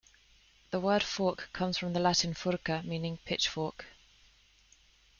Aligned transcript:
The 0.71 0.79
word 0.79 1.03
"fork" 1.03 1.49
comes 1.53 1.77
from 1.77 1.93
the 1.93 1.99
Latin 1.99 2.33
"furca", 2.33 2.81
meaning 2.83 3.19
"pitchfork". 3.23 3.85